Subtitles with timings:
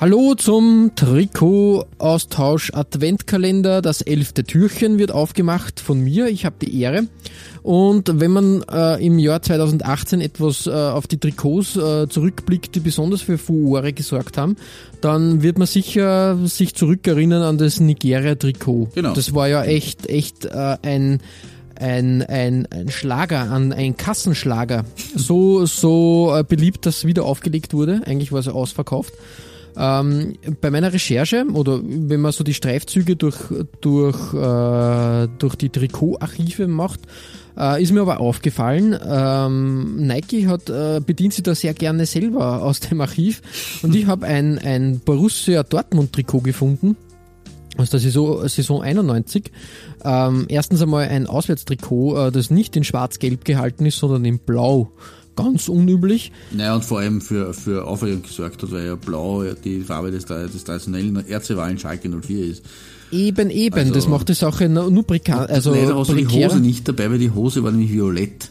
[0.00, 3.82] Hallo zum Trikot-Austausch Adventkalender.
[3.82, 6.28] Das elfte Türchen wird aufgemacht von mir.
[6.28, 7.02] Ich habe die Ehre.
[7.62, 12.80] Und wenn man äh, im Jahr 2018 etwas äh, auf die Trikots äh, zurückblickt, die
[12.80, 14.56] besonders für Furore gesorgt haben,
[15.02, 18.92] dann wird man sicher sich zurückerinnern an das Nigeria-Trikot.
[18.94, 19.12] Genau.
[19.12, 21.20] Das war ja echt, echt äh, ein
[21.74, 24.84] ein, ein, ein Schlager, an ein Kassenschlager.
[25.14, 28.02] So, so äh, beliebt, dass wieder aufgelegt wurde.
[28.06, 29.12] Eigentlich war es ausverkauft.
[29.80, 33.38] Ähm, bei meiner Recherche oder wenn man so die Streifzüge durch,
[33.80, 37.00] durch, äh, durch die Trikotarchive macht,
[37.56, 42.62] äh, ist mir aber aufgefallen, ähm, Nike hat, äh, bedient sich da sehr gerne selber
[42.62, 43.40] aus dem Archiv
[43.82, 46.96] und ich habe ein, ein Borussia Dortmund Trikot gefunden
[47.78, 49.50] aus der Saison, Saison 91.
[50.04, 54.92] Ähm, erstens einmal ein Auswärtstrikot, äh, das nicht in schwarz-gelb gehalten ist, sondern in blau.
[55.44, 56.32] Ganz unüblich.
[56.52, 60.24] Naja, und vor allem für, für Aufregung gesorgt hat, weil ja blau die Farbe des,
[60.26, 62.64] des traditionellen Erzrivalen Schalke 04 ist.
[63.12, 66.50] Eben, eben, Also- das macht die Sache nur, prekar, also Leider hast du die prekärer.
[66.52, 68.50] Hose nicht dabei, weil die Hose war nämlich violett.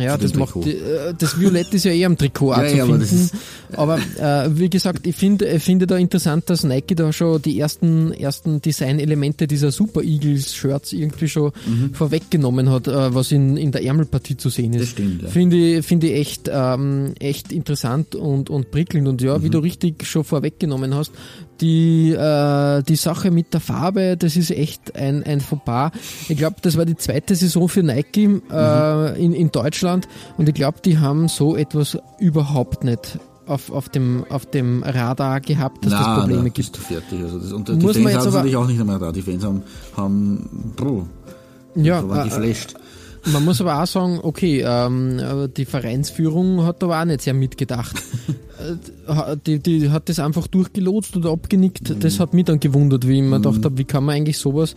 [0.00, 0.64] Ja, das macht Trikot.
[0.68, 3.24] die, äh, das Violett ist ja eh am Trikot Ja, zu ja, aber finden.
[3.24, 3.34] ist-
[3.76, 8.12] Aber äh, wie gesagt, ich finde finde da interessant, dass Nike da schon die ersten
[8.12, 11.52] ersten Designelemente dieser Super Eagles Shirts irgendwie schon
[11.92, 14.82] vorweggenommen hat, äh, was in, in der Ärmelpartie zu sehen ist.
[14.82, 15.28] Das stimmt, ja.
[15.28, 19.50] Finde ich finde ich echt ähm, echt interessant und und prickelnd und ja, wie Mhm.
[19.52, 21.12] du richtig schon vorweggenommen hast,
[21.60, 25.90] die äh, die Sache mit der Farbe, das ist echt ein ein Fauxpas.
[26.28, 28.42] Ich glaube, das war die zweite Saison für Nike Mhm.
[28.52, 33.88] äh, in in Deutschland und ich glaube, die haben so etwas überhaupt nicht auf, auf,
[33.88, 36.56] dem, auf dem Radar gehabt, dass Nein, das Probleme da gibt.
[36.56, 37.22] bist du fertig.
[37.22, 39.12] Also das, und die Muss man Fans haben aber- natürlich auch nicht einmal da.
[39.12, 39.62] Die Fans haben,
[39.96, 41.06] haben Bro,
[41.76, 42.74] Ja, waren äh, geflasht.
[43.32, 47.34] Man muss aber auch sagen, okay, ähm, äh, die Vereinsführung hat aber auch nicht sehr
[47.34, 47.96] mitgedacht.
[48.58, 51.90] Äh, die, die hat das einfach durchgelotst oder abgenickt.
[51.90, 52.00] Mhm.
[52.00, 54.74] Das hat mich dann gewundert, wie ich mir gedacht habe, wie kann man eigentlich sowas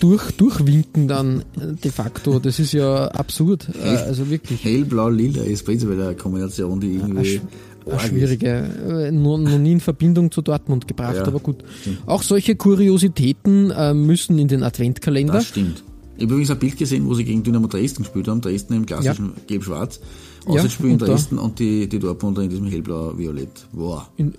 [0.00, 2.38] durch, durchwinken dann äh, de facto.
[2.38, 3.68] Das ist ja absurd.
[3.82, 4.62] Äh, also wirklich.
[4.62, 7.40] Hellblau-lila ist prinzipiell eine Kombination, die irgendwie
[7.86, 11.64] Eine schwierige, noch, noch nie in Verbindung zu Dortmund gebracht, Ja, aber gut.
[12.06, 13.72] Auch solche Kuriositäten
[14.06, 15.32] müssen in den Adventkalender.
[15.32, 15.82] Das stimmt.
[16.16, 18.40] Ich habe übrigens ein Bild gesehen, wo sie gegen Dynamo Dresden gespielt haben.
[18.40, 20.00] Dresden im klassischen Gelb-Schwarz.
[20.44, 23.66] Ja, Auswärtsspiel in und da- Dresden und die, die Dortmunder in diesem Hellblau-Violett.
[23.72, 24.02] Wow.
[24.16, 24.34] In,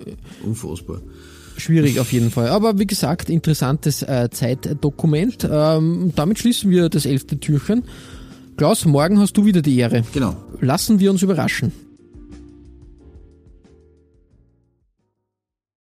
[0.46, 1.02] Unfassbar.
[1.58, 2.50] Schwierig auf jeden Fall.
[2.50, 5.48] Aber wie gesagt, interessantes äh, Zeitdokument.
[5.50, 7.84] Ähm, damit schließen wir das elfte Türchen.
[8.58, 10.04] Klaus, morgen hast du wieder die Ehre.
[10.14, 10.36] Genau.
[10.62, 11.72] Lassen wir uns überraschen.